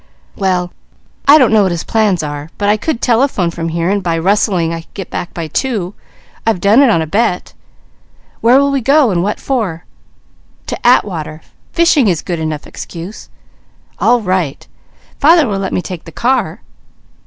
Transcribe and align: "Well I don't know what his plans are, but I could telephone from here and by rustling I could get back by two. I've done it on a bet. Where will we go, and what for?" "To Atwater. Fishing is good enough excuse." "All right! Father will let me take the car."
"Well 0.35 0.73
I 1.27 1.37
don't 1.37 1.53
know 1.53 1.61
what 1.61 1.69
his 1.71 1.83
plans 1.83 2.23
are, 2.23 2.49
but 2.57 2.67
I 2.67 2.75
could 2.75 3.03
telephone 3.03 3.51
from 3.51 3.69
here 3.69 3.91
and 3.91 4.01
by 4.01 4.17
rustling 4.17 4.73
I 4.73 4.81
could 4.81 4.93
get 4.95 5.09
back 5.11 5.31
by 5.31 5.45
two. 5.45 5.93
I've 6.43 6.59
done 6.59 6.81
it 6.81 6.89
on 6.89 7.03
a 7.03 7.05
bet. 7.05 7.53
Where 8.39 8.57
will 8.59 8.71
we 8.71 8.81
go, 8.81 9.11
and 9.11 9.21
what 9.21 9.39
for?" 9.39 9.85
"To 10.65 10.87
Atwater. 10.87 11.41
Fishing 11.71 12.07
is 12.07 12.23
good 12.23 12.39
enough 12.39 12.65
excuse." 12.65 13.29
"All 13.99 14.21
right! 14.21 14.67
Father 15.19 15.47
will 15.47 15.59
let 15.59 15.71
me 15.71 15.83
take 15.83 16.05
the 16.05 16.11
car." 16.11 16.63